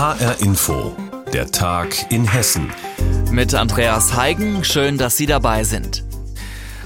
HR 0.00 0.40
Info, 0.40 0.96
der 1.30 1.50
Tag 1.50 2.10
in 2.10 2.24
Hessen. 2.26 2.72
Mit 3.30 3.54
Andreas 3.54 4.16
Heigen, 4.16 4.64
schön, 4.64 4.96
dass 4.96 5.18
Sie 5.18 5.26
dabei 5.26 5.62
sind. 5.62 6.04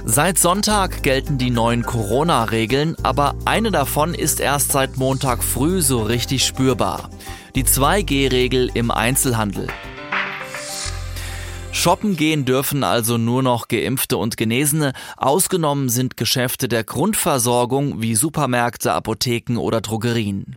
Seit 0.04 0.36
Sonntag 0.36 1.04
gelten 1.04 1.38
die 1.38 1.50
neuen 1.50 1.84
Corona-Regeln, 1.84 2.96
aber 3.04 3.36
eine 3.44 3.70
davon 3.70 4.14
ist 4.14 4.40
erst 4.40 4.72
seit 4.72 4.96
Montag 4.96 5.44
früh 5.44 5.80
so 5.80 6.02
richtig 6.02 6.44
spürbar. 6.44 7.08
Die 7.54 7.62
2G-Regel 7.62 8.68
im 8.74 8.90
Einzelhandel. 8.90 9.68
Shoppen 11.70 12.16
gehen 12.16 12.44
dürfen 12.44 12.82
also 12.82 13.16
nur 13.16 13.44
noch 13.44 13.68
Geimpfte 13.68 14.16
und 14.16 14.36
Genesene. 14.36 14.92
Ausgenommen 15.16 15.88
sind 15.88 16.16
Geschäfte 16.16 16.66
der 16.66 16.82
Grundversorgung 16.82 18.02
wie 18.02 18.16
Supermärkte, 18.16 18.92
Apotheken 18.92 19.58
oder 19.58 19.80
Drogerien. 19.82 20.56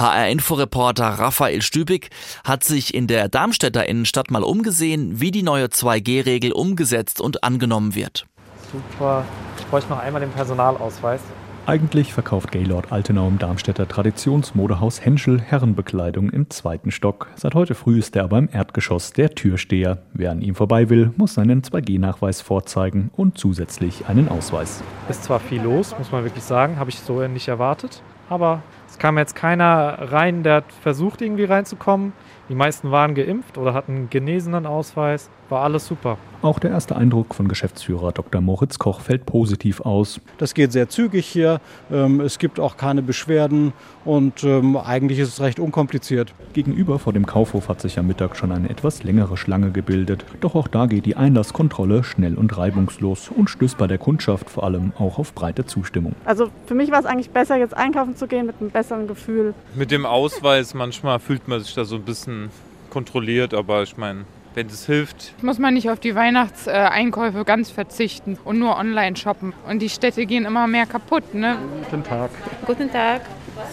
HR-Inforeporter 0.00 1.04
Raphael 1.04 1.60
Stübig 1.60 2.08
hat 2.42 2.64
sich 2.64 2.94
in 2.94 3.06
der 3.06 3.28
Darmstädter 3.28 3.86
Innenstadt 3.86 4.30
mal 4.30 4.42
umgesehen, 4.42 5.20
wie 5.20 5.30
die 5.30 5.42
neue 5.42 5.66
2G-Regel 5.66 6.52
umgesetzt 6.52 7.20
und 7.20 7.44
angenommen 7.44 7.94
wird. 7.94 8.26
Super. 8.72 9.26
Ich 9.58 9.66
bräuchte 9.66 9.90
noch 9.90 9.98
einmal 9.98 10.22
den 10.22 10.30
Personalausweis. 10.30 11.20
Eigentlich 11.66 12.14
verkauft 12.14 12.50
Gaylord 12.50 12.90
Altenau 12.90 13.28
im 13.28 13.38
Darmstädter 13.38 13.86
Traditionsmodehaus 13.86 15.04
Henschel 15.04 15.38
Herrenbekleidung 15.38 16.30
im 16.30 16.48
zweiten 16.48 16.90
Stock. 16.90 17.28
Seit 17.36 17.54
heute 17.54 17.74
früh 17.74 17.98
ist 17.98 18.16
er 18.16 18.24
aber 18.24 18.38
im 18.38 18.48
Erdgeschoss 18.50 19.12
der 19.12 19.34
Türsteher. 19.34 19.98
Wer 20.14 20.30
an 20.30 20.40
ihm 20.40 20.54
vorbei 20.54 20.88
will, 20.88 21.12
muss 21.18 21.34
seinen 21.34 21.60
2G-Nachweis 21.60 22.40
vorzeigen 22.40 23.10
und 23.14 23.36
zusätzlich 23.36 24.06
einen 24.08 24.30
Ausweis. 24.30 24.82
Ist 25.10 25.24
zwar 25.24 25.40
viel 25.40 25.60
los, 25.60 25.94
muss 25.98 26.10
man 26.10 26.24
wirklich 26.24 26.44
sagen, 26.44 26.78
habe 26.78 26.88
ich 26.88 26.98
so 26.98 27.20
nicht 27.28 27.48
erwartet. 27.48 28.02
Aber 28.30 28.62
es 28.90 28.98
kam 28.98 29.16
jetzt 29.18 29.36
keiner 29.36 30.12
rein, 30.12 30.42
der 30.42 30.56
hat 30.56 30.72
versucht, 30.82 31.22
irgendwie 31.22 31.44
reinzukommen. 31.44 32.12
Die 32.48 32.56
meisten 32.56 32.90
waren 32.90 33.14
geimpft 33.14 33.58
oder 33.58 33.74
hatten 33.74 33.92
einen 33.92 34.10
genesenen 34.10 34.66
Ausweis. 34.66 35.30
War 35.48 35.62
alles 35.62 35.86
super. 35.86 36.18
Auch 36.42 36.58
der 36.58 36.70
erste 36.70 36.96
Eindruck 36.96 37.34
von 37.34 37.48
Geschäftsführer 37.48 38.12
Dr. 38.12 38.40
Moritz 38.40 38.78
Koch 38.78 39.00
fällt 39.00 39.26
positiv 39.26 39.80
aus. 39.82 40.20
Das 40.38 40.54
geht 40.54 40.72
sehr 40.72 40.88
zügig 40.88 41.26
hier. 41.26 41.60
Ähm, 41.92 42.20
es 42.20 42.38
gibt 42.38 42.58
auch 42.58 42.76
keine 42.76 43.02
Beschwerden 43.02 43.72
und 44.04 44.42
ähm, 44.42 44.76
eigentlich 44.76 45.18
ist 45.18 45.28
es 45.28 45.40
recht 45.40 45.60
unkompliziert. 45.60 46.32
Gegenüber 46.52 46.98
vor 46.98 47.12
dem 47.12 47.26
Kaufhof 47.26 47.68
hat 47.68 47.80
sich 47.80 47.98
am 47.98 48.06
Mittag 48.06 48.36
schon 48.36 48.52
eine 48.52 48.70
etwas 48.70 49.02
längere 49.02 49.36
Schlange 49.36 49.70
gebildet. 49.70 50.24
Doch 50.40 50.54
auch 50.54 50.66
da 50.66 50.86
geht 50.86 51.04
die 51.04 51.16
Einlasskontrolle 51.16 52.04
schnell 52.04 52.36
und 52.36 52.56
reibungslos 52.56 53.28
und 53.28 53.50
stößt 53.50 53.76
bei 53.76 53.86
der 53.86 53.98
Kundschaft 53.98 54.48
vor 54.48 54.64
allem 54.64 54.92
auch 54.98 55.18
auf 55.18 55.34
breite 55.34 55.66
Zustimmung. 55.66 56.14
Also 56.24 56.48
für 56.66 56.74
mich 56.74 56.90
war 56.90 57.00
es 57.00 57.06
eigentlich 57.06 57.30
besser, 57.30 57.56
jetzt 57.56 57.76
einkaufen 57.76 58.16
zu 58.16 58.26
gehen 58.26 58.46
mit 58.46 58.56
einem 58.60 58.70
besseren 58.80 59.06
Gefühl. 59.06 59.52
Mit 59.74 59.90
dem 59.90 60.06
Ausweis 60.06 60.72
manchmal 60.72 61.18
fühlt 61.18 61.48
man 61.48 61.60
sich 61.60 61.74
da 61.74 61.84
so 61.84 61.96
ein 61.96 62.02
bisschen 62.02 62.48
kontrolliert, 62.88 63.52
aber 63.52 63.82
ich 63.82 63.98
meine, 63.98 64.24
wenn 64.54 64.68
es 64.68 64.86
hilft. 64.86 65.34
Muss 65.42 65.58
man 65.58 65.74
nicht 65.74 65.90
auf 65.90 66.00
die 66.00 66.14
Weihnachtseinkäufe 66.14 67.44
ganz 67.44 67.70
verzichten 67.70 68.38
und 68.42 68.58
nur 68.58 68.78
online 68.78 69.16
shoppen. 69.16 69.52
Und 69.68 69.80
die 69.80 69.90
Städte 69.90 70.24
gehen 70.24 70.46
immer 70.46 70.66
mehr 70.66 70.86
kaputt. 70.86 71.34
Ne? 71.34 71.58
Guten 71.90 72.02
Tag. 72.02 72.30
Guten 72.66 72.90
Tag. 72.90 73.20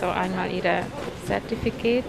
So 0.02 0.08
einmal 0.08 0.52
Ihre 0.52 0.82
Zertifikat, 0.82 1.17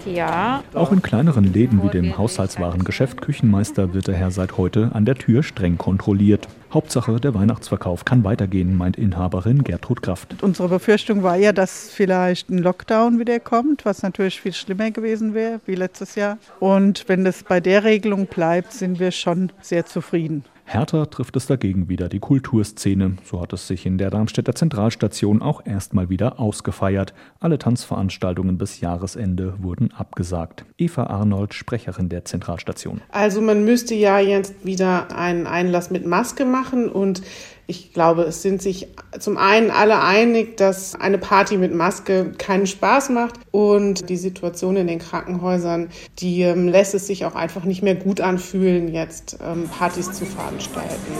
ja. 0.06 0.62
Auch 0.74 0.92
in 0.92 1.02
kleineren 1.02 1.52
Läden 1.52 1.82
wie 1.82 1.88
dem 1.88 2.16
Haushaltswarengeschäft 2.16 3.20
Küchenmeister 3.20 3.94
wird 3.94 4.08
der 4.08 4.14
Herr 4.14 4.30
seit 4.30 4.56
heute 4.56 4.90
an 4.94 5.04
der 5.04 5.14
Tür 5.14 5.42
streng 5.42 5.78
kontrolliert. 5.78 6.48
Hauptsache, 6.72 7.18
der 7.18 7.34
Weihnachtsverkauf 7.34 8.04
kann 8.04 8.24
weitergehen, 8.24 8.76
meint 8.76 8.98
Inhaberin 8.98 9.64
Gertrud 9.64 10.02
Kraft. 10.02 10.42
Unsere 10.42 10.68
Befürchtung 10.68 11.22
war 11.22 11.36
ja, 11.36 11.52
dass 11.52 11.90
vielleicht 11.90 12.50
ein 12.50 12.58
Lockdown 12.58 13.18
wieder 13.18 13.40
kommt, 13.40 13.84
was 13.86 14.02
natürlich 14.02 14.40
viel 14.40 14.52
schlimmer 14.52 14.90
gewesen 14.90 15.32
wäre 15.32 15.60
wie 15.64 15.76
letztes 15.76 16.14
Jahr. 16.14 16.36
Und 16.60 17.04
wenn 17.08 17.24
das 17.24 17.42
bei 17.42 17.60
der 17.60 17.84
Regelung 17.84 18.26
bleibt, 18.26 18.72
sind 18.72 19.00
wir 19.00 19.12
schon 19.12 19.50
sehr 19.62 19.86
zufrieden. 19.86 20.44
Härter 20.70 21.08
trifft 21.08 21.34
es 21.34 21.46
dagegen 21.46 21.88
wieder 21.88 22.10
die 22.10 22.18
Kulturszene. 22.18 23.16
So 23.24 23.40
hat 23.40 23.54
es 23.54 23.66
sich 23.66 23.86
in 23.86 23.96
der 23.96 24.10
Darmstädter 24.10 24.54
Zentralstation 24.54 25.40
auch 25.40 25.64
erstmal 25.64 26.10
wieder 26.10 26.38
ausgefeiert. 26.38 27.14
Alle 27.40 27.58
Tanzveranstaltungen 27.58 28.58
bis 28.58 28.80
Jahresende 28.80 29.54
wurden 29.62 29.94
abgesagt. 29.94 30.66
Eva 30.76 31.04
Arnold, 31.04 31.54
Sprecherin 31.54 32.10
der 32.10 32.26
Zentralstation. 32.26 33.00
Also 33.08 33.40
man 33.40 33.64
müsste 33.64 33.94
ja 33.94 34.18
jetzt 34.18 34.66
wieder 34.66 35.16
einen 35.16 35.46
Einlass 35.46 35.90
mit 35.90 36.04
Maske 36.04 36.44
machen 36.44 36.90
und 36.90 37.22
ich 37.70 37.92
glaube, 37.92 38.22
es 38.22 38.40
sind 38.40 38.62
sich 38.62 38.88
zum 39.20 39.36
einen 39.36 39.70
alle 39.70 40.00
einig, 40.02 40.56
dass 40.56 40.94
eine 40.94 41.18
Party 41.18 41.58
mit 41.58 41.74
Maske 41.74 42.32
keinen 42.38 42.66
Spaß 42.66 43.10
macht 43.10 43.34
und 43.50 44.08
die 44.08 44.16
Situation 44.16 44.76
in 44.76 44.86
den 44.86 44.98
Krankenhäusern, 44.98 45.90
die 46.18 46.40
ähm, 46.40 46.66
lässt 46.66 46.94
es 46.94 47.06
sich 47.06 47.26
auch 47.26 47.34
einfach 47.34 47.64
nicht 47.64 47.82
mehr 47.82 47.94
gut 47.94 48.22
anfühlen, 48.22 48.88
jetzt 48.88 49.36
ähm, 49.44 49.68
Partys 49.68 50.10
zu 50.12 50.24
veranstalten. 50.24 51.12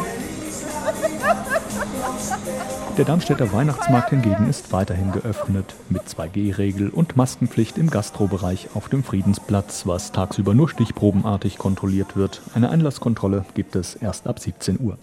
Der 2.97 3.05
Darmstädter 3.05 3.53
Weihnachtsmarkt 3.53 4.09
hingegen 4.09 4.49
ist 4.49 4.73
weiterhin 4.73 5.13
geöffnet, 5.13 5.75
mit 5.91 6.03
2G-Regel 6.05 6.89
und 6.89 7.15
Maskenpflicht 7.15 7.77
im 7.77 7.91
Gastrobereich 7.91 8.71
auf 8.73 8.89
dem 8.89 9.05
Friedensplatz, 9.05 9.87
was 9.87 10.13
tagsüber 10.13 10.55
nur 10.55 10.71
stichprobenartig 10.71 11.59
kontrolliert 11.59 12.17
wird. 12.17 12.41
Eine 12.55 12.71
Einlasskontrolle 12.71 13.45
gibt 13.53 13.77
es 13.77 13.95
erst 13.97 14.27
ab 14.27 14.39
17 14.39 14.81
Uhr. 14.81 14.97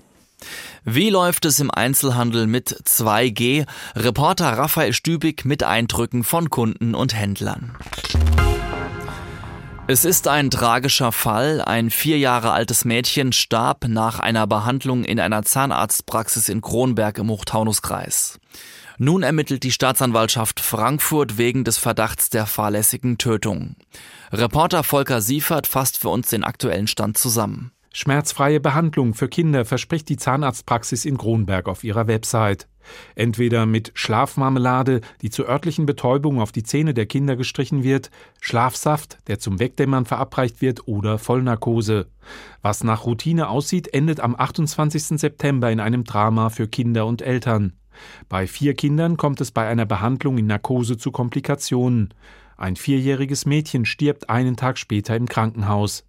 Wie 0.83 1.09
läuft 1.09 1.45
es 1.45 1.59
im 1.59 1.71
Einzelhandel 1.71 2.47
mit 2.47 2.69
2G? 2.85 3.65
Reporter 3.95 4.57
Raphael 4.57 4.93
Stübig 4.93 5.45
mit 5.45 5.63
Eindrücken 5.63 6.23
von 6.23 6.49
Kunden 6.49 6.95
und 6.95 7.15
Händlern. 7.15 7.75
Es 9.87 10.03
ist 10.03 10.27
ein 10.27 10.49
tragischer 10.49 11.11
Fall. 11.11 11.61
Ein 11.61 11.91
vier 11.91 12.17
Jahre 12.17 12.53
altes 12.53 12.85
Mädchen 12.85 13.33
starb 13.33 13.87
nach 13.87 14.19
einer 14.19 14.47
Behandlung 14.47 15.03
in 15.03 15.19
einer 15.19 15.43
Zahnarztpraxis 15.43 16.49
in 16.49 16.61
Kronberg 16.61 17.19
im 17.19 17.29
Hochtaunuskreis. 17.29 18.39
Nun 18.97 19.21
ermittelt 19.21 19.63
die 19.63 19.71
Staatsanwaltschaft 19.71 20.59
Frankfurt 20.59 21.37
wegen 21.37 21.63
des 21.65 21.77
Verdachts 21.77 22.31
der 22.31 22.47
fahrlässigen 22.47 23.19
Tötung. 23.19 23.75
Reporter 24.31 24.83
Volker 24.83 25.21
Siefert 25.21 25.67
fasst 25.67 25.99
für 25.99 26.09
uns 26.09 26.29
den 26.29 26.43
aktuellen 26.43 26.87
Stand 26.87 27.17
zusammen. 27.17 27.71
Schmerzfreie 27.97 28.59
Behandlung 28.59 29.13
für 29.13 29.29
Kinder 29.29 29.63
verspricht 29.63 30.09
die 30.09 30.17
Zahnarztpraxis 30.17 31.05
in 31.05 31.17
Kronberg 31.17 31.69
auf 31.69 31.85
ihrer 31.85 32.07
Website. 32.07 32.67
Entweder 33.15 33.65
mit 33.65 33.93
Schlafmarmelade, 33.93 34.99
die 35.21 35.29
zur 35.29 35.47
örtlichen 35.47 35.85
Betäubung 35.85 36.41
auf 36.41 36.51
die 36.51 36.63
Zähne 36.63 36.93
der 36.93 37.05
Kinder 37.05 37.37
gestrichen 37.37 37.83
wird, 37.83 38.11
Schlafsaft, 38.41 39.19
der 39.27 39.39
zum 39.39 39.59
Wegdämmern 39.59 40.05
verabreicht 40.05 40.59
wird, 40.59 40.89
oder 40.89 41.17
Vollnarkose. 41.17 42.07
Was 42.61 42.83
nach 42.83 43.05
Routine 43.05 43.47
aussieht, 43.47 43.93
endet 43.93 44.19
am 44.19 44.35
28. 44.35 45.17
September 45.17 45.71
in 45.71 45.79
einem 45.79 46.03
Drama 46.03 46.49
für 46.49 46.67
Kinder 46.67 47.05
und 47.05 47.21
Eltern. 47.21 47.77
Bei 48.27 48.45
vier 48.45 48.73
Kindern 48.73 49.15
kommt 49.15 49.39
es 49.39 49.51
bei 49.51 49.69
einer 49.69 49.85
Behandlung 49.85 50.37
in 50.37 50.47
Narkose 50.47 50.97
zu 50.97 51.13
Komplikationen. 51.13 52.13
Ein 52.57 52.75
vierjähriges 52.75 53.45
Mädchen 53.45 53.85
stirbt 53.85 54.29
einen 54.29 54.57
Tag 54.57 54.79
später 54.79 55.15
im 55.15 55.29
Krankenhaus. 55.29 56.03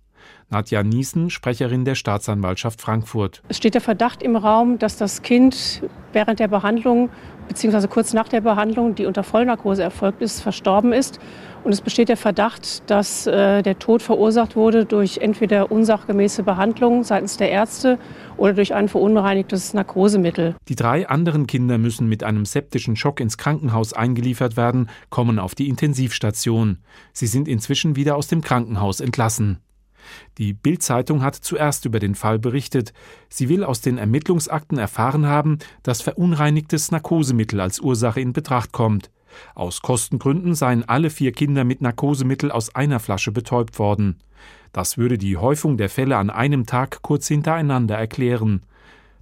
Nadja 0.49 0.83
Niesen, 0.83 1.31
Sprecherin 1.31 1.85
der 1.85 1.97
Staatsanwaltschaft 1.97 2.81
Frankfurt. 2.81 3.43
Es 3.49 3.57
steht 3.57 3.75
der 3.75 3.81
Verdacht 3.81 4.23
im 4.23 4.37
Raum, 4.37 4.79
dass 4.79 4.97
das 4.97 5.23
Kind 5.23 5.83
während 6.13 6.39
der 6.39 6.49
Behandlung 6.49 7.11
bzw. 7.49 7.89
kurz 7.89 8.13
nach 8.13 8.29
der 8.29 8.41
Behandlung, 8.41 8.95
die 8.95 9.07
unter 9.07 9.23
Vollnarkose 9.23 9.83
erfolgt 9.83 10.23
ist, 10.23 10.41
verstorben 10.41 10.93
ist. 10.93 11.19
Und 11.65 11.73
es 11.73 11.81
besteht 11.81 12.09
der 12.09 12.17
Verdacht, 12.17 12.89
dass 12.89 13.27
äh, 13.27 13.63
der 13.63 13.79
Tod 13.81 14.01
verursacht 14.03 14.55
wurde 14.55 14.85
durch 14.85 15.19
entweder 15.19 15.73
unsachgemäße 15.73 16.45
Behandlung 16.45 17.03
seitens 17.03 17.37
der 17.39 17.51
Ärzte 17.51 17.99
oder 18.37 18.53
durch 18.53 18.73
ein 18.73 18.89
verunreinigtes 18.89 19.75
Narkosemittel. 19.75 20.55
Die 20.69 20.77
drei 20.77 21.09
anderen 21.09 21.49
Kinder 21.49 21.77
müssen 21.79 22.09
mit 22.09 22.23
einem 22.23 22.45
septischen 22.45 22.95
Schock 22.95 23.19
ins 23.19 23.37
Krankenhaus 23.37 23.93
eingeliefert 23.95 24.57
werden, 24.57 24.89
kommen 25.11 25.41
auf 25.41 25.57
die 25.57 25.69
Intensivstation. 25.69 26.79
Sie 27.13 27.27
sind 27.27 27.49
inzwischen 27.49 27.97
wieder 27.97 28.17
aus 28.17 28.29
dem 28.29 28.43
Krankenhaus 28.43 29.01
entlassen. 29.01 29.59
Die 30.39 30.53
Bild-Zeitung 30.53 31.23
hat 31.23 31.35
zuerst 31.35 31.85
über 31.85 31.99
den 31.99 32.15
Fall 32.15 32.39
berichtet. 32.39 32.93
Sie 33.29 33.49
will 33.49 33.65
aus 33.65 33.81
den 33.81 33.99
Ermittlungsakten 33.99 34.79
erfahren 34.79 35.27
haben, 35.27 35.59
dass 35.83 36.03
verunreinigtes 36.03 36.91
Narkosemittel 36.91 37.61
als 37.61 37.81
Ursache 37.81 38.21
in 38.21 38.33
Betracht 38.33 38.73
kommt. 38.73 39.11
Aus 39.55 39.83
Kostengründen 39.83 40.55
seien 40.55 40.89
alle 40.89 41.11
vier 41.11 41.33
Kinder 41.33 41.65
mit 41.65 41.83
Narkosemittel 41.83 42.51
aus 42.51 42.75
einer 42.75 43.01
Flasche 43.01 43.33
betäubt 43.33 43.79
worden. 43.79 44.17
Das 44.73 44.99
würde 44.99 45.19
die 45.19 45.37
Häufung 45.37 45.77
der 45.77 45.89
Fälle 45.89 46.17
an 46.17 46.31
einem 46.31 46.67
Tag 46.67 47.03
kurz 47.03 47.29
hintereinander 47.29 47.97
erklären. 47.97 48.63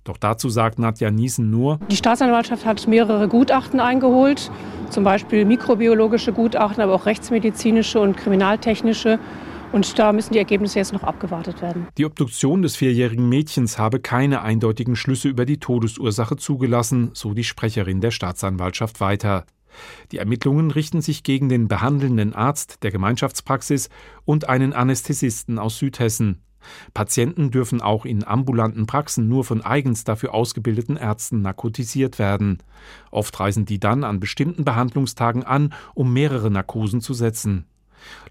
Doch 0.04 0.19
dazu 0.19 0.50
sagt 0.50 0.78
Nadja 0.78 1.10
Niesen 1.10 1.50
nur, 1.50 1.81
die 1.90 1.96
Staatsanwaltschaft 1.96 2.66
hat 2.66 2.86
mehrere 2.86 3.26
Gutachten 3.26 3.81
eingeholt, 3.81 4.50
zum 4.90 5.02
Beispiel 5.02 5.46
mikrobiologische 5.46 6.32
Gutachten, 6.32 6.82
aber 6.82 6.92
auch 6.92 7.06
rechtsmedizinische 7.06 7.98
und 8.00 8.16
kriminaltechnische. 8.16 9.19
Und 9.74 9.98
da 9.98 10.12
müssen 10.12 10.34
die 10.34 10.38
Ergebnisse 10.38 10.78
jetzt 10.78 10.92
noch 10.92 11.02
abgewartet 11.02 11.60
werden. 11.60 11.88
Die 11.98 12.04
Obduktion 12.04 12.62
des 12.62 12.76
vierjährigen 12.76 13.28
Mädchens 13.28 13.76
habe 13.76 13.98
keine 13.98 14.42
eindeutigen 14.42 14.94
Schlüsse 14.94 15.28
über 15.28 15.46
die 15.46 15.58
Todesursache 15.58 16.36
zugelassen, 16.36 17.10
so 17.12 17.34
die 17.34 17.42
Sprecherin 17.42 18.00
der 18.00 18.12
Staatsanwaltschaft 18.12 19.00
weiter. 19.00 19.46
Die 20.12 20.18
Ermittlungen 20.18 20.70
richten 20.70 21.00
sich 21.00 21.24
gegen 21.24 21.48
den 21.48 21.66
behandelnden 21.66 22.34
Arzt 22.34 22.84
der 22.84 22.92
Gemeinschaftspraxis 22.92 23.88
und 24.24 24.48
einen 24.48 24.74
Anästhesisten 24.74 25.58
aus 25.58 25.76
Südhessen. 25.76 26.40
Patienten 26.94 27.50
dürfen 27.50 27.80
auch 27.80 28.04
in 28.04 28.22
ambulanten 28.22 28.86
Praxen 28.86 29.28
nur 29.28 29.42
von 29.42 29.60
eigens 29.60 30.04
dafür 30.04 30.34
ausgebildeten 30.34 30.96
Ärzten 30.96 31.42
narkotisiert 31.42 32.20
werden. 32.20 32.58
Oft 33.10 33.40
reisen 33.40 33.64
die 33.64 33.80
dann 33.80 34.04
an 34.04 34.20
bestimmten 34.20 34.64
Behandlungstagen 34.64 35.42
an, 35.42 35.74
um 35.94 36.12
mehrere 36.12 36.48
Narkosen 36.48 37.00
zu 37.00 37.12
setzen. 37.12 37.66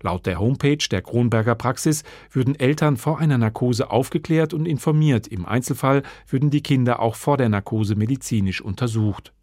Laut 0.01 0.25
der 0.25 0.39
Homepage 0.39 0.85
der 0.89 1.01
Kronberger 1.01 1.55
Praxis 1.55 2.03
würden 2.31 2.59
Eltern 2.59 2.97
vor 2.97 3.19
einer 3.19 3.37
Narkose 3.37 3.91
aufgeklärt 3.91 4.53
und 4.53 4.67
informiert, 4.67 5.27
im 5.27 5.45
Einzelfall 5.45 6.03
würden 6.27 6.49
die 6.49 6.63
Kinder 6.63 6.99
auch 6.99 7.15
vor 7.15 7.37
der 7.37 7.49
Narkose 7.49 7.95
medizinisch 7.95 8.61
untersucht. 8.61 9.33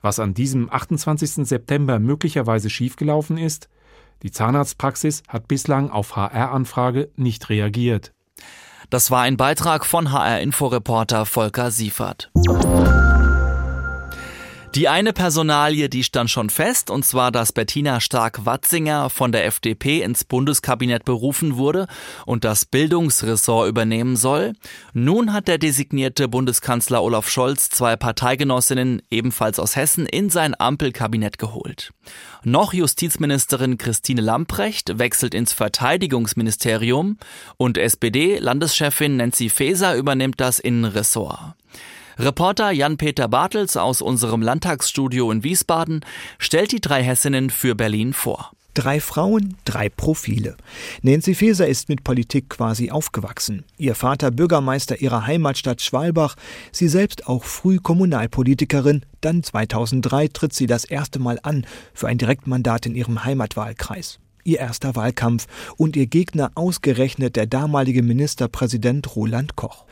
Was 0.00 0.20
an 0.20 0.34
diesem 0.34 0.72
28. 0.72 1.46
September 1.46 1.98
möglicherweise 1.98 2.70
schiefgelaufen 2.70 3.38
ist? 3.38 3.68
Die 4.22 4.30
Zahnarztpraxis 4.30 5.22
hat 5.28 5.48
bislang 5.48 5.90
auf 5.90 6.16
HR-Anfrage 6.16 7.10
nicht 7.16 7.50
reagiert. 7.50 8.12
Das 8.88 9.10
war 9.10 9.22
ein 9.22 9.36
Beitrag 9.36 9.84
von 9.84 10.12
HR-Inforeporter 10.12 11.26
Volker 11.26 11.70
Siefert. 11.70 12.30
Die 14.76 14.88
eine 14.88 15.14
Personalie, 15.14 15.88
die 15.88 16.04
stand 16.04 16.28
schon 16.30 16.50
fest, 16.50 16.90
und 16.90 17.02
zwar, 17.02 17.32
dass 17.32 17.52
Bettina 17.52 17.98
Stark-Watzinger 17.98 19.08
von 19.08 19.32
der 19.32 19.46
FDP 19.46 20.02
ins 20.02 20.24
Bundeskabinett 20.24 21.06
berufen 21.06 21.56
wurde 21.56 21.86
und 22.26 22.44
das 22.44 22.66
Bildungsressort 22.66 23.70
übernehmen 23.70 24.16
soll. 24.16 24.52
Nun 24.92 25.32
hat 25.32 25.48
der 25.48 25.56
designierte 25.56 26.28
Bundeskanzler 26.28 27.02
Olaf 27.02 27.30
Scholz 27.30 27.70
zwei 27.70 27.96
Parteigenossinnen, 27.96 29.00
ebenfalls 29.10 29.58
aus 29.58 29.76
Hessen, 29.76 30.04
in 30.04 30.28
sein 30.28 30.54
Ampelkabinett 30.54 31.38
geholt. 31.38 31.94
Noch 32.44 32.74
Justizministerin 32.74 33.78
Christine 33.78 34.20
Lamprecht 34.20 34.98
wechselt 34.98 35.32
ins 35.32 35.54
Verteidigungsministerium 35.54 37.16
und 37.56 37.78
SPD-Landeschefin 37.78 39.16
Nancy 39.16 39.48
Faeser 39.48 39.96
übernimmt 39.96 40.38
das 40.38 40.58
Innenressort. 40.58 41.54
Reporter 42.18 42.70
Jan-Peter 42.70 43.28
Bartels 43.28 43.76
aus 43.76 44.00
unserem 44.00 44.40
Landtagsstudio 44.40 45.30
in 45.30 45.44
Wiesbaden 45.44 46.02
stellt 46.38 46.72
die 46.72 46.80
drei 46.80 47.02
Hessinnen 47.02 47.50
für 47.50 47.74
Berlin 47.74 48.14
vor. 48.14 48.52
Drei 48.72 49.00
Frauen, 49.00 49.58
drei 49.66 49.90
Profile. 49.90 50.56
Nancy 51.02 51.34
Faeser 51.34 51.68
ist 51.68 51.90
mit 51.90 52.04
Politik 52.04 52.48
quasi 52.48 52.90
aufgewachsen. 52.90 53.64
Ihr 53.76 53.94
Vater 53.94 54.30
Bürgermeister 54.30 55.02
ihrer 55.02 55.26
Heimatstadt 55.26 55.82
Schwalbach, 55.82 56.36
sie 56.72 56.88
selbst 56.88 57.26
auch 57.26 57.44
früh 57.44 57.76
Kommunalpolitikerin. 57.76 59.04
Dann 59.20 59.42
2003 59.42 60.28
tritt 60.28 60.54
sie 60.54 60.66
das 60.66 60.86
erste 60.86 61.18
Mal 61.18 61.38
an 61.42 61.66
für 61.92 62.08
ein 62.08 62.16
Direktmandat 62.16 62.86
in 62.86 62.94
ihrem 62.94 63.24
Heimatwahlkreis 63.24 64.20
ihr 64.46 64.58
erster 64.58 64.96
Wahlkampf 64.96 65.46
und 65.76 65.96
ihr 65.96 66.06
Gegner 66.06 66.52
ausgerechnet 66.54 67.36
der 67.36 67.46
damalige 67.46 68.02
Ministerpräsident 68.02 69.16
Roland 69.16 69.56
Koch. 69.56 69.84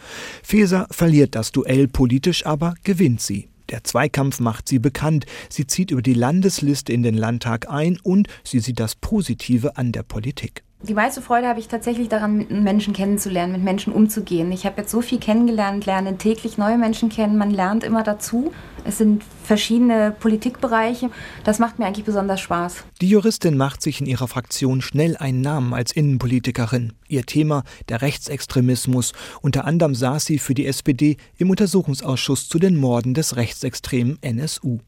Feser 0.42 0.86
verliert 0.90 1.34
das 1.34 1.52
Duell 1.52 1.88
politisch, 1.88 2.46
aber 2.46 2.74
gewinnt 2.84 3.20
sie. 3.20 3.48
Der 3.70 3.82
Zweikampf 3.82 4.40
macht 4.40 4.68
sie 4.68 4.78
bekannt. 4.78 5.26
Sie 5.48 5.66
zieht 5.66 5.90
über 5.90 6.02
die 6.02 6.14
Landesliste 6.14 6.92
in 6.92 7.02
den 7.02 7.14
Landtag 7.14 7.68
ein 7.70 7.98
und 8.02 8.28
sie 8.44 8.60
sieht 8.60 8.78
das 8.78 8.94
Positive 8.94 9.76
an 9.76 9.92
der 9.92 10.02
Politik. 10.02 10.62
Die 10.86 10.92
meiste 10.92 11.22
Freude 11.22 11.48
habe 11.48 11.60
ich 11.60 11.68
tatsächlich 11.68 12.10
daran, 12.10 12.46
Menschen 12.62 12.92
kennenzulernen, 12.92 13.52
mit 13.52 13.64
Menschen 13.64 13.90
umzugehen. 13.90 14.52
Ich 14.52 14.66
habe 14.66 14.82
jetzt 14.82 14.90
so 14.90 15.00
viel 15.00 15.18
kennengelernt, 15.18 15.86
lerne 15.86 16.18
täglich 16.18 16.58
neue 16.58 16.76
Menschen 16.76 17.08
kennen, 17.08 17.38
man 17.38 17.50
lernt 17.50 17.84
immer 17.84 18.02
dazu. 18.02 18.52
Es 18.84 18.98
sind 18.98 19.22
verschiedene 19.44 20.10
Politikbereiche. 20.10 21.08
Das 21.42 21.58
macht 21.58 21.78
mir 21.78 21.86
eigentlich 21.86 22.04
besonders 22.04 22.42
Spaß. 22.42 22.84
Die 23.00 23.08
Juristin 23.08 23.56
macht 23.56 23.80
sich 23.80 24.02
in 24.02 24.06
ihrer 24.06 24.28
Fraktion 24.28 24.82
schnell 24.82 25.16
einen 25.16 25.40
Namen 25.40 25.72
als 25.72 25.90
Innenpolitikerin. 25.90 26.92
Ihr 27.08 27.24
Thema 27.24 27.64
der 27.88 28.02
Rechtsextremismus. 28.02 29.14
Unter 29.40 29.64
anderem 29.64 29.94
saß 29.94 30.26
sie 30.26 30.38
für 30.38 30.52
die 30.52 30.66
SPD 30.66 31.16
im 31.38 31.48
Untersuchungsausschuss 31.48 32.46
zu 32.46 32.58
den 32.58 32.76
Morden 32.76 33.14
des 33.14 33.36
rechtsextremen 33.36 34.18
NSU. 34.20 34.80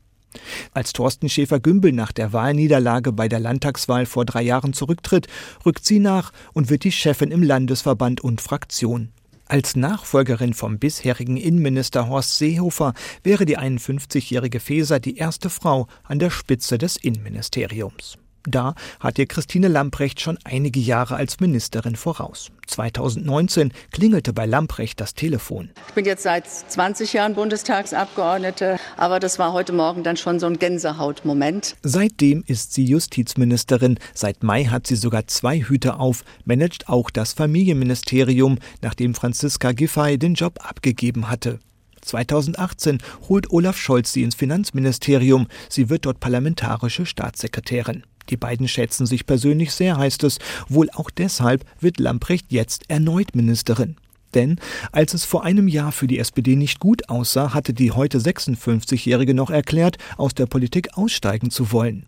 Als 0.73 0.93
Thorsten 0.93 1.29
Schäfer-Gümbel 1.29 1.93
nach 1.93 2.13
der 2.13 2.33
Wahlniederlage 2.33 3.13
bei 3.13 3.29
der 3.29 3.41
Landtagswahl 3.41 4.07
vor 4.07 4.25
drei 4.25 4.43
Jahren 4.43 4.73
zurücktritt, 4.73 5.27
rückt 5.65 5.85
sie 5.85 5.99
nach 5.99 6.33
und 6.53 6.71
wird 6.71 6.85
die 6.85 6.93
Chefin 6.93 7.31
im 7.31 7.43
Landesverband 7.43 8.21
und 8.23 8.41
Fraktion. 8.41 9.13
Als 9.49 9.77
Nachfolgerin 9.77 10.55
vom 10.55 10.79
bisherigen 10.79 11.37
Innenminister 11.37 12.09
Horst 12.09 12.37
Seehofer 12.39 12.95
wäre 13.23 13.47
die 13.47 13.59
51-jährige 13.59 14.59
Feser 14.59 14.99
die 14.99 15.17
erste 15.17 15.51
Frau 15.51 15.87
an 16.03 16.19
der 16.19 16.31
Spitze 16.31 16.79
des 16.79 16.97
Innenministeriums. 16.97 18.19
Da 18.47 18.75
hat 19.01 19.19
ihr 19.19 19.27
Christine 19.27 19.69
Lamprecht 19.69 20.21
schon 20.21 20.39
einige 20.45 20.81
Jahre 20.81 21.17
als 21.17 21.41
Ministerin 21.41 21.97
voraus. 21.97 22.51
2019 22.67 23.73
klingelte 23.93 24.33
bei 24.33 24.47
Lamprecht 24.47 25.01
das 25.01 25.15
Telefon. 25.15 25.71
Ich 25.89 25.95
bin 25.95 26.05
jetzt 26.05 26.23
seit 26.23 26.47
20 26.49 27.13
Jahren 27.13 27.35
Bundestagsabgeordnete, 27.35 28.79
aber 28.97 29.21
das 29.21 29.39
war 29.39 29.53
heute 29.53 29.73
Morgen 29.73 30.03
dann 30.03 30.17
schon 30.17 30.41
so 30.41 30.47
ein 30.47 30.59
Gänsehautmoment. 30.59 31.77
Seitdem 31.83 32.43
ist 32.47 32.75
sie 32.75 32.85
Justizministerin. 32.85 33.99
Seit 34.15 34.43
Mai 34.43 34.65
hat 34.65 34.87
sie 34.87 34.97
sogar 34.97 35.27
zwei 35.27 35.61
Hüte 35.61 35.99
auf, 35.99 36.25
managt 36.45 36.89
auch 36.89 37.11
das 37.11 37.33
Familienministerium, 37.33 38.59
nachdem 38.83 39.15
Franziska 39.15 39.73
Giffey 39.73 40.19
den 40.19 40.35
Job 40.35 40.59
abgegeben 40.63 41.31
hatte. 41.31 41.59
2018 42.03 42.99
holt 43.29 43.51
Olaf 43.51 43.77
Scholz 43.77 44.13
sie 44.13 44.23
ins 44.23 44.35
Finanzministerium. 44.35 45.49
Sie 45.69 45.91
wird 45.91 46.07
dort 46.07 46.21
parlamentarische 46.21 47.05
Staatssekretärin. 47.05 48.05
Die 48.31 48.37
beiden 48.37 48.69
schätzen 48.69 49.07
sich 49.07 49.27
persönlich 49.27 49.73
sehr, 49.73 49.97
heißt 49.97 50.25
es. 50.25 50.39
Wohl 50.69 50.89
auch 50.95 51.11
deshalb 51.11 51.65
wird 51.81 51.99
Lamprecht 51.99 52.53
jetzt 52.53 52.89
erneut 52.89 53.35
Ministerin. 53.35 53.97
Denn 54.35 54.61
als 54.93 55.15
es 55.15 55.25
vor 55.25 55.45
einem 55.45 55.69
Jahr 55.69 55.93
für 55.93 56.07
die 56.07 56.19
SPD 56.19 56.57
nicht 56.57 56.81
gut 56.81 57.09
aussah, 57.09 57.55
hatte 57.55 57.73
die 57.73 57.93
heute 57.93 58.19
56-Jährige 58.19 59.35
noch 59.35 59.51
erklärt, 59.51 59.97
aus 60.17 60.35
der 60.35 60.47
Politik 60.47 60.97
aussteigen 60.97 61.51
zu 61.51 61.73
wollen. 61.73 62.07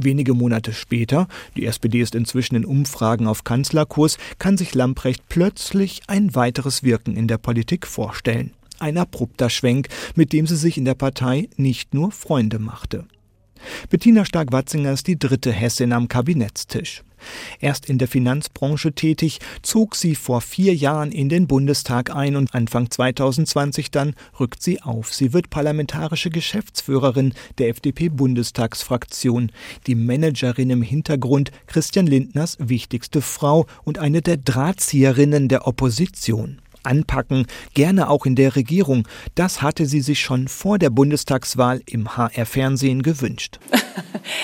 Wenige 0.00 0.34
Monate 0.34 0.72
später, 0.72 1.26
die 1.56 1.66
SPD 1.66 2.00
ist 2.00 2.14
inzwischen 2.14 2.54
in 2.54 2.64
Umfragen 2.64 3.26
auf 3.26 3.44
Kanzlerkurs, 3.44 4.16
kann 4.38 4.56
sich 4.56 4.74
Lamprecht 4.74 5.28
plötzlich 5.28 6.02
ein 6.06 6.34
weiteres 6.34 6.84
Wirken 6.84 7.16
in 7.16 7.26
der 7.26 7.38
Politik 7.38 7.86
vorstellen. 7.86 8.52
Ein 8.78 8.96
abrupter 8.96 9.50
Schwenk, 9.50 9.88
mit 10.14 10.32
dem 10.32 10.46
sie 10.46 10.56
sich 10.56 10.78
in 10.78 10.84
der 10.84 10.94
Partei 10.94 11.48
nicht 11.56 11.94
nur 11.94 12.12
Freunde 12.12 12.60
machte. 12.60 13.06
Bettina 13.90 14.24
Stark-Watzinger 14.24 14.92
ist 14.92 15.06
die 15.06 15.18
dritte 15.18 15.52
Hessin 15.52 15.92
am 15.92 16.08
Kabinettstisch. 16.08 17.02
Erst 17.60 17.86
in 17.86 17.98
der 17.98 18.08
Finanzbranche 18.08 18.92
tätig, 18.92 19.38
zog 19.62 19.96
sie 19.96 20.14
vor 20.14 20.40
vier 20.40 20.74
Jahren 20.74 21.12
in 21.12 21.28
den 21.28 21.46
Bundestag 21.46 22.14
ein 22.14 22.36
und 22.36 22.54
Anfang 22.54 22.90
2020 22.90 23.90
dann 23.90 24.14
rückt 24.38 24.62
sie 24.62 24.80
auf. 24.82 25.12
Sie 25.12 25.32
wird 25.32 25.50
parlamentarische 25.50 26.30
Geschäftsführerin 26.30 27.34
der 27.58 27.68
FDP-Bundestagsfraktion, 27.68 29.52
die 29.86 29.94
Managerin 29.94 30.70
im 30.70 30.82
Hintergrund 30.82 31.50
Christian 31.66 32.06
Lindners 32.06 32.56
wichtigste 32.60 33.20
Frau 33.20 33.66
und 33.84 33.98
eine 33.98 34.22
der 34.22 34.36
Drahtzieherinnen 34.36 35.48
der 35.48 35.66
Opposition 35.66 36.60
anpacken, 36.82 37.46
gerne 37.74 38.08
auch 38.10 38.26
in 38.26 38.34
der 38.34 38.56
Regierung. 38.56 39.06
Das 39.34 39.62
hatte 39.62 39.86
sie 39.86 40.00
sich 40.00 40.20
schon 40.20 40.48
vor 40.48 40.78
der 40.78 40.90
Bundestagswahl 40.90 41.82
im 41.86 42.16
HR-Fernsehen 42.16 43.02
gewünscht. 43.02 43.58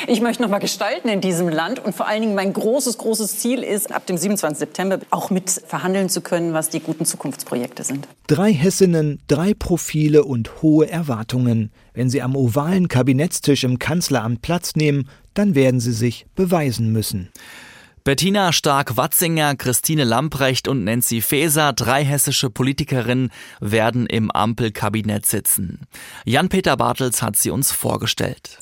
Ich 0.06 0.20
möchte 0.20 0.42
noch 0.42 0.50
mal 0.50 0.58
gestalten 0.58 1.08
in 1.08 1.20
diesem 1.20 1.48
Land 1.48 1.78
und 1.78 1.94
vor 1.94 2.06
allen 2.06 2.22
Dingen 2.22 2.34
mein 2.34 2.52
großes, 2.52 2.98
großes 2.98 3.38
Ziel 3.38 3.62
ist, 3.62 3.92
ab 3.92 4.06
dem 4.06 4.16
27. 4.16 4.58
September 4.58 4.98
auch 5.10 5.30
mit 5.30 5.50
verhandeln 5.50 6.08
zu 6.08 6.20
können, 6.20 6.52
was 6.52 6.70
die 6.70 6.80
guten 6.80 7.04
Zukunftsprojekte 7.04 7.84
sind. 7.84 8.08
Drei 8.26 8.52
Hessinnen, 8.52 9.20
drei 9.28 9.54
Profile 9.54 10.24
und 10.24 10.62
hohe 10.62 10.88
Erwartungen. 10.90 11.70
Wenn 11.92 12.10
sie 12.10 12.22
am 12.22 12.36
ovalen 12.36 12.88
Kabinettstisch 12.88 13.64
im 13.64 13.78
Kanzleramt 13.78 14.42
Platz 14.42 14.74
nehmen, 14.74 15.08
dann 15.34 15.54
werden 15.54 15.80
sie 15.80 15.92
sich 15.92 16.26
beweisen 16.34 16.92
müssen. 16.92 17.30
Bettina 18.04 18.52
Stark-Watzinger, 18.52 19.56
Christine 19.56 20.04
Lamprecht 20.04 20.68
und 20.68 20.84
Nancy 20.84 21.22
Faeser, 21.22 21.72
drei 21.72 22.04
hessische 22.04 22.50
Politikerinnen, 22.50 23.32
werden 23.60 24.04
im 24.04 24.30
Ampelkabinett 24.30 25.24
sitzen. 25.24 25.86
Jan-Peter 26.26 26.76
Bartels 26.76 27.22
hat 27.22 27.36
sie 27.36 27.48
uns 27.48 27.72
vorgestellt. 27.72 28.58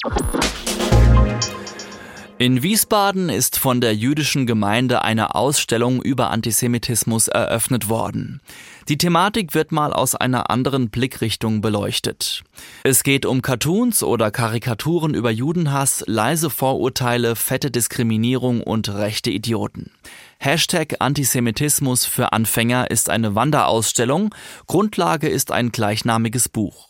In 2.42 2.64
Wiesbaden 2.64 3.28
ist 3.28 3.56
von 3.56 3.80
der 3.80 3.94
jüdischen 3.94 4.49
Gemeinde 4.49 5.02
eine 5.02 5.37
Ausstellung 5.37 6.02
über 6.02 6.32
Antisemitismus 6.32 7.28
eröffnet 7.28 7.88
worden. 7.88 8.40
Die 8.88 8.99
Thematik 8.99 9.54
wird 9.54 9.70
mal 9.70 9.92
aus 9.92 10.16
einer 10.16 10.50
anderen 10.50 10.90
Blickrichtung 10.90 11.61
beleuchtet. 11.61 12.42
Es 12.82 13.04
geht 13.04 13.26
um 13.26 13.42
Cartoons 13.42 14.02
oder 14.02 14.32
Karikaturen 14.32 15.14
über 15.14 15.30
Judenhass, 15.30 16.02
leise 16.08 16.50
Vorurteile, 16.50 17.37
fette 17.37 17.70
Diskriminierung 17.70 18.61
und 18.61 18.88
rechte 18.88 19.30
Idioten. 19.30 19.92
Hashtag 20.38 20.96
Antisemitismus 20.99 22.06
für 22.06 22.32
Anfänger 22.32 22.90
ist 22.90 23.08
eine 23.08 23.37
Wanderausstellung, 23.37 24.34
Grundlage 24.66 25.28
ist 25.28 25.52
ein 25.52 25.70
gleichnamiges 25.70 26.49
Buch. 26.49 26.88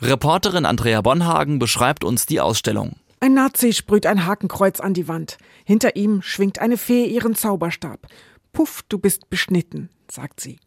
Reporterin 0.00 0.66
Andrea 0.66 1.02
Bonhagen 1.02 1.60
beschreibt 1.60 2.02
uns 2.02 2.26
die 2.26 2.40
Ausstellung. 2.40 2.96
Ein 3.22 3.34
Nazi 3.34 3.72
sprüht 3.72 4.04
ein 4.06 4.26
Hakenkreuz 4.26 4.80
an 4.80 4.94
die 4.94 5.06
Wand. 5.06 5.38
Hinter 5.64 5.94
ihm 5.94 6.22
schwingt 6.22 6.58
eine 6.58 6.76
Fee 6.76 7.04
ihren 7.04 7.36
Zauberstab. 7.36 8.08
Puff, 8.52 8.82
du 8.88 8.98
bist 8.98 9.30
beschnitten, 9.30 9.90
sagt 10.10 10.40
sie. 10.40 10.58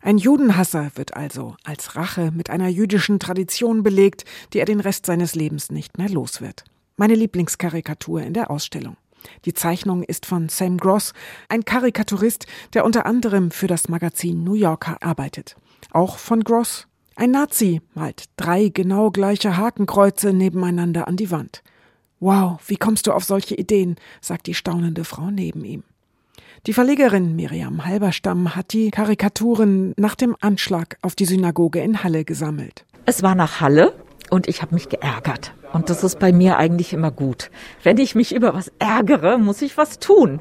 Ein 0.00 0.16
Judenhasser 0.16 0.90
wird 0.94 1.14
also 1.18 1.54
als 1.64 1.96
Rache 1.96 2.30
mit 2.30 2.48
einer 2.48 2.68
jüdischen 2.68 3.18
Tradition 3.18 3.82
belegt, 3.82 4.24
die 4.54 4.58
er 4.58 4.64
den 4.64 4.80
Rest 4.80 5.04
seines 5.04 5.34
Lebens 5.34 5.70
nicht 5.70 5.98
mehr 5.98 6.08
los 6.08 6.40
wird. 6.40 6.64
Meine 6.96 7.14
Lieblingskarikatur 7.14 8.22
in 8.22 8.32
der 8.32 8.50
Ausstellung. 8.50 8.96
Die 9.44 9.52
Zeichnung 9.52 10.02
ist 10.02 10.24
von 10.24 10.48
Sam 10.48 10.78
Gross, 10.78 11.12
ein 11.50 11.66
Karikaturist, 11.66 12.46
der 12.72 12.86
unter 12.86 13.04
anderem 13.04 13.50
für 13.50 13.66
das 13.66 13.90
Magazin 13.90 14.44
New 14.44 14.54
Yorker 14.54 14.96
arbeitet. 15.02 15.56
Auch 15.90 16.16
von 16.16 16.42
Gross. 16.42 16.88
Ein 17.16 17.32
Nazi 17.32 17.82
malt 17.92 18.30
drei 18.38 18.70
genau 18.70 19.10
gleiche 19.10 19.58
Hakenkreuze 19.58 20.32
nebeneinander 20.32 21.06
an 21.06 21.18
die 21.18 21.30
Wand. 21.30 21.62
Wow, 22.20 22.58
wie 22.66 22.76
kommst 22.76 23.06
du 23.06 23.12
auf 23.12 23.24
solche 23.24 23.54
Ideen? 23.54 23.96
sagt 24.20 24.46
die 24.46 24.54
staunende 24.54 25.04
Frau 25.04 25.30
neben 25.30 25.64
ihm. 25.64 25.84
Die 26.66 26.72
Verlegerin 26.72 27.36
Miriam 27.36 27.86
Halberstam 27.86 28.56
hat 28.56 28.72
die 28.72 28.90
Karikaturen 28.90 29.94
nach 29.96 30.16
dem 30.16 30.34
Anschlag 30.40 30.98
auf 31.02 31.14
die 31.14 31.24
Synagoge 31.24 31.80
in 31.80 32.02
Halle 32.02 32.24
gesammelt. 32.24 32.84
Es 33.06 33.22
war 33.22 33.36
nach 33.36 33.60
Halle 33.60 33.94
und 34.30 34.48
ich 34.48 34.60
habe 34.62 34.74
mich 34.74 34.88
geärgert. 34.88 35.52
Und 35.72 35.90
das 35.90 36.02
ist 36.02 36.18
bei 36.18 36.32
mir 36.32 36.56
eigentlich 36.56 36.92
immer 36.92 37.12
gut. 37.12 37.50
Wenn 37.84 37.98
ich 37.98 38.14
mich 38.14 38.34
über 38.34 38.54
was 38.54 38.72
ärgere, 38.78 39.38
muss 39.38 39.62
ich 39.62 39.76
was 39.76 40.00
tun. 40.00 40.40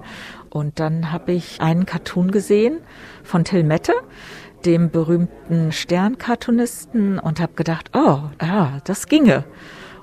Und 0.49 0.79
dann 0.79 1.11
habe 1.11 1.33
ich 1.33 1.61
einen 1.61 1.85
Cartoon 1.85 2.31
gesehen 2.31 2.79
von 3.23 3.43
Till 3.43 3.63
Mette, 3.63 3.93
dem 4.65 4.89
berühmten 4.89 5.71
Stern-Cartoonisten, 5.71 7.19
und 7.19 7.39
habe 7.39 7.53
gedacht, 7.53 7.91
oh, 7.93 8.21
ja, 8.41 8.79
das 8.85 9.07
ginge. 9.07 9.43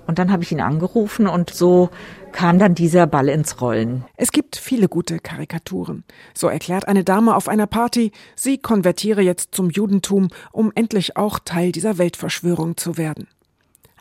Und 0.07 0.19
dann 0.19 0.31
habe 0.31 0.43
ich 0.43 0.53
ihn 0.53 0.61
angerufen 0.61 1.27
und 1.27 1.51
so 1.51 1.91
kam 2.33 2.59
dann 2.59 2.75
dieser 2.75 3.07
Ball 3.07 3.29
ins 3.29 3.61
Rollen. 3.61 4.05
Es 4.17 4.33
gibt 4.33 4.57
viele 4.57 4.89
gute 4.89 5.19
Karikaturen. 5.19 6.05
So 6.35 6.49
erklärt 6.49 6.89
eine 6.89 7.05
Dame 7.05 7.37
auf 7.37 7.49
einer 7.49 7.67
Party, 7.67 8.13
sie 8.35 8.59
konvertiere 8.59 9.23
jetzt 9.23 9.55
zum 9.55 9.71
Judentum, 9.71 10.29
um 10.53 10.73
endlich 10.75 11.17
auch 11.17 11.39
Teil 11.39 11.73
dieser 11.73 11.97
Weltverschwörung 11.97 12.77
zu 12.77 12.99
werden. 12.99 13.29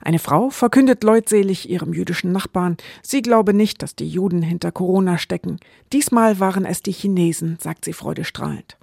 Eine 0.02 0.20
Frau 0.20 0.50
verkündet 0.50 1.04
leutselig 1.04 1.70
ihrem 1.70 1.94
jüdischen 1.94 2.34
Nachbarn, 2.34 2.76
sie 3.02 3.22
glaube 3.22 3.54
nicht, 3.54 3.82
dass 3.82 3.96
die 3.96 4.10
Juden 4.10 4.42
hinter 4.42 4.72
Corona 4.74 5.18
stecken. 5.18 5.60
Diesmal 5.94 6.42
waren 6.42 6.66
es 6.66 6.82
die 6.82 6.92
Chinesen, 6.92 7.58
sagt 7.62 7.86
sie 7.86 7.94
freudestrahlend. 7.94 8.78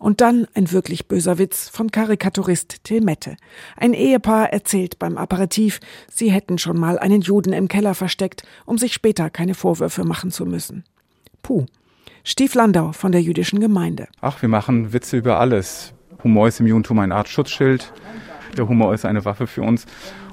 Und 0.00 0.22
dann 0.22 0.46
ein 0.54 0.72
wirklich 0.72 1.08
böser 1.08 1.36
Witz 1.36 1.68
von 1.68 1.92
Karikaturist 1.92 2.84
Till 2.84 3.02
Mette. 3.02 3.36
Ein 3.76 3.92
Ehepaar 3.92 4.50
erzählt 4.50 4.98
beim 4.98 5.18
Aperitif, 5.18 5.78
sie 6.10 6.32
hätten 6.32 6.56
schon 6.56 6.80
mal 6.80 6.98
einen 6.98 7.20
Juden 7.20 7.52
im 7.52 7.68
Keller 7.68 7.94
versteckt, 7.94 8.42
um 8.64 8.78
sich 8.78 8.94
später 8.94 9.28
keine 9.28 9.54
Vorwürfe 9.54 10.04
machen 10.04 10.30
zu 10.30 10.46
müssen. 10.46 10.84
Puh. 11.42 11.66
Stief 12.24 12.54
Landau 12.54 12.92
von 12.92 13.12
der 13.12 13.20
jüdischen 13.20 13.60
Gemeinde. 13.60 14.08
Ach, 14.22 14.40
wir 14.40 14.48
machen 14.48 14.94
Witze 14.94 15.18
über 15.18 15.38
alles. 15.38 15.92
Humor 16.24 16.48
ist 16.48 16.60
im 16.60 16.66
Judentum 16.66 16.98
eine 16.98 17.14
Art 17.14 17.28
Schutzschild. 17.28 17.92
Der 18.56 18.66
Humor 18.66 18.94
ist 18.94 19.04
eine 19.04 19.26
Waffe 19.26 19.46
für 19.46 19.62
uns. 19.62 19.84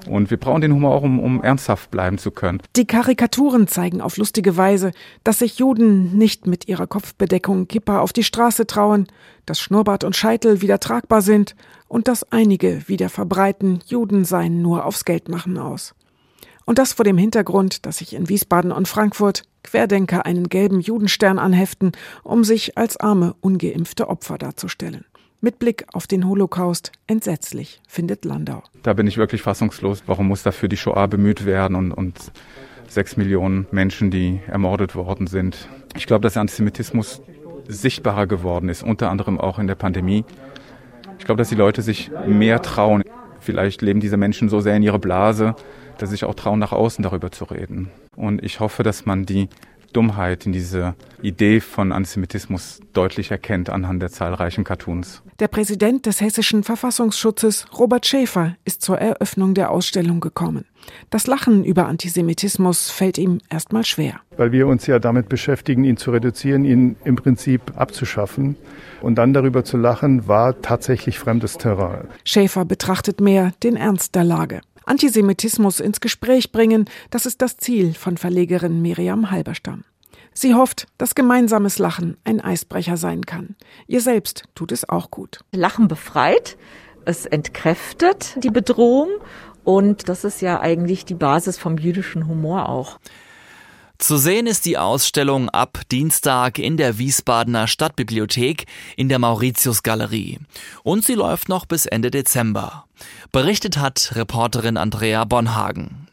Und 0.10 0.30
wir 0.30 0.38
brauchen 0.38 0.62
den 0.62 0.74
Humor 0.74 0.96
auch, 0.96 1.04
um, 1.04 1.20
um 1.20 1.44
ernsthaft 1.44 1.92
bleiben 1.92 2.18
zu 2.18 2.32
können. 2.32 2.62
Die 2.76 2.86
Karikaturen 2.86 3.68
zeigen 3.68 4.02
auf 4.02 4.18
lustige 4.18 4.58
Weise, 4.58 4.92
dass 5.24 5.40
sich 5.40 5.60
Juden 5.60 6.18
nicht 6.18 6.48
mit 6.48 6.68
ihrer 6.68 6.88
Kopfbedeckung 6.88 7.68
Kippa 7.68 8.00
auf 8.00 8.14
die 8.14 8.24
Straße 8.24 8.68
trauen, 8.68 9.08
dass 9.46 9.60
Schnurrbart 9.60 10.04
und 10.04 10.16
Scheitel 10.16 10.62
wieder 10.62 10.80
tragbar 10.80 11.22
sind 11.22 11.56
und 11.88 12.08
dass 12.08 12.32
einige 12.32 12.88
wieder 12.88 13.10
verbreiten, 13.10 13.80
Juden 13.86 14.26
seien 14.26 14.62
nur 14.62 14.86
aufs 14.86 15.06
Geld 15.06 15.30
machen 15.30 15.58
aus. 15.58 15.96
Und 16.66 16.80
das 16.80 16.92
vor 16.92 17.06
dem 17.06 17.18
Hintergrund, 17.18 17.86
dass 17.86 18.00
sich 18.00 18.14
in 18.14 18.28
Wiesbaden 18.28 18.74
und 18.74 18.90
Frankfurt 18.90 19.44
Querdenker 19.64 20.26
einen 20.26 20.50
gelben 20.50 20.82
Judenstern 20.82 21.40
anheften, 21.40 21.94
um 22.24 22.44
sich 22.44 22.78
als 22.78 22.98
arme, 22.98 23.36
ungeimpfte 23.40 24.10
Opfer 24.10 24.38
darzustellen. 24.38 25.06
Mit 25.40 25.60
Blick 25.60 25.86
auf 25.94 26.08
den 26.08 26.28
Holocaust 26.28 26.92
entsetzlich, 27.06 27.80
findet 27.88 28.26
Landau. 28.26 28.64
Da 28.82 28.94
bin 28.94 29.06
ich 29.06 29.18
wirklich 29.18 29.44
fassungslos. 29.44 30.02
Warum 30.08 30.28
muss 30.28 30.42
dafür 30.42 30.68
die 30.68 30.78
Shoah 30.78 31.08
bemüht 31.08 31.46
werden 31.46 31.76
und, 31.76 31.92
und 31.92 32.32
sechs 32.88 33.18
Millionen 33.18 33.68
Menschen, 33.70 34.10
die 34.10 34.40
ermordet 34.48 34.96
worden 34.96 35.28
sind? 35.28 35.70
Ich 35.96 36.08
glaube, 36.08 36.24
dass 36.24 36.38
Antisemitismus 36.38 37.22
sichtbarer 37.68 38.26
geworden 38.26 38.68
ist, 38.68 38.82
unter 38.82 39.12
anderem 39.12 39.40
auch 39.40 39.60
in 39.60 39.68
der 39.68 39.76
Pandemie. 39.76 40.26
Ich 41.20 41.26
glaube, 41.26 41.38
dass 41.38 41.50
die 41.50 41.56
Leute 41.56 41.84
sich 41.84 42.10
mehr 42.26 42.64
trauen. 42.64 43.04
Vielleicht 43.40 43.84
leben 43.84 44.00
diese 44.00 44.18
Menschen 44.18 44.50
so 44.50 44.60
sehr 44.60 44.76
in 44.76 44.82
ihrer 44.82 45.00
Blase, 45.00 45.56
dass 46.00 46.10
sie 46.10 46.16
sich 46.16 46.26
auch 46.26 46.34
trauen, 46.34 46.58
nach 46.58 46.72
außen 46.72 47.04
darüber 47.04 47.32
zu 47.32 47.44
reden. 47.44 47.92
Und 48.16 48.44
ich 48.44 48.60
hoffe, 48.60 48.82
dass 48.82 49.06
man 49.06 49.28
die 49.28 49.50
Dummheit 49.94 50.46
in 50.46 50.52
diese 50.52 50.96
Idee 51.22 51.60
von 51.60 51.92
Antisemitismus 51.92 52.80
deutlich 52.94 53.32
erkennt 53.32 53.70
anhand 53.70 54.02
der 54.02 54.10
zahlreichen 54.10 54.64
Cartoons. 54.64 55.24
Der 55.40 55.48
Präsident 55.48 56.06
des 56.06 56.22
hessischen 56.22 56.64
Verfassungsschutzes, 56.64 57.66
Robert 57.78 58.06
Schäfer, 58.06 58.56
ist 58.66 58.82
zur 58.82 58.98
Eröffnung 58.98 59.54
der 59.54 59.72
Ausstellung 59.72 60.20
gekommen. 60.20 60.66
Das 61.10 61.28
Lachen 61.28 61.64
über 61.64 61.88
Antisemitismus 61.88 62.90
fällt 62.90 63.18
ihm 63.18 63.40
erstmal 63.50 63.86
schwer. 63.86 64.22
Weil 64.38 64.52
wir 64.52 64.68
uns 64.68 64.88
ja 64.88 65.00
damit 65.00 65.30
beschäftigen, 65.30 65.84
ihn 65.84 65.98
zu 65.98 66.12
reduzieren, 66.12 66.66
ihn 66.66 66.96
im 67.04 67.16
Prinzip 67.16 67.62
abzuschaffen. 67.76 68.56
Und 69.02 69.16
dann 69.16 69.34
darüber 69.34 69.64
zu 69.64 69.78
lachen, 69.78 70.28
war 70.28 70.62
tatsächlich 70.62 71.20
fremdes 71.20 71.58
Terrain. 71.58 72.08
Schäfer 72.24 72.66
betrachtet 72.66 73.22
mehr 73.22 73.52
den 73.64 73.76
Ernst 73.76 74.16
der 74.16 74.24
Lage. 74.24 74.62
Antisemitismus 74.88 75.80
ins 75.80 76.00
Gespräch 76.00 76.52
bringen, 76.52 76.86
das 77.10 77.26
ist 77.26 77.42
das 77.42 77.58
Ziel 77.58 77.94
von 77.94 78.18
Verlegerin 78.18 78.82
Miriam 78.82 79.32
Halberstam. 79.32 79.84
Sie 80.34 80.54
hofft, 80.54 80.88
dass 80.98 81.16
gemeinsames 81.16 81.80
Lachen 81.80 82.18
ein 82.24 82.42
Eisbrecher 82.42 82.96
sein 82.96 83.26
kann. 83.26 83.56
Ihr 83.88 84.02
selbst 84.02 84.44
tut 84.56 84.72
es 84.72 84.88
auch 84.88 85.10
gut. 85.10 85.40
Lachen 85.52 85.88
befreit, 85.88 86.58
es 87.06 87.26
entkräftet 87.26 88.36
die 88.44 88.52
Bedrohung 88.52 89.10
und 89.64 90.10
das 90.10 90.24
ist 90.24 90.42
ja 90.42 90.60
eigentlich 90.62 91.06
die 91.06 91.16
Basis 91.16 91.58
vom 91.58 91.78
jüdischen 91.78 92.28
Humor 92.28 92.70
auch. 92.70 93.00
Zu 94.00 94.18
sehen 94.18 94.46
ist 94.46 94.66
die 94.66 94.78
Ausstellung 94.78 95.50
ab 95.50 95.82
Dienstag 95.92 96.60
in 96.60 96.78
der 96.78 97.00
Wiesbadener 97.00 97.68
Stadtbibliothek 97.68 98.66
in 98.96 99.10
der 99.10 99.18
Mauritius-Galerie. 99.18 100.40
Und 100.84 101.04
sie 101.04 101.16
läuft 101.16 101.50
noch 101.50 101.66
bis 101.66 101.88
Ende 101.88 102.12
Dezember. 102.12 102.86
Berichtet 103.32 103.78
hat 103.78 104.12
Reporterin 104.14 104.78
Andrea 104.78 105.26
Bonhagen. 105.26 106.08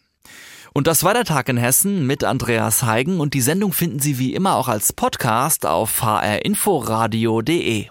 Und 0.73 0.87
das 0.87 1.05
war 1.05 1.13
der 1.15 1.25
Tag 1.25 1.49
in 1.51 1.59
Hessen 1.59 2.07
mit 2.07 2.25
Andreas 2.25 2.83
Heigen 2.83 3.21
und 3.21 3.35
die 3.35 3.43
Sendung 3.43 3.73
finden 3.73 4.01
Sie 4.01 4.19
wie 4.19 4.35
immer 4.35 4.57
auch 4.57 4.69
als 4.69 4.93
Podcast 4.93 5.67
auf 5.67 6.03
hrinforadio.de. 6.03 7.89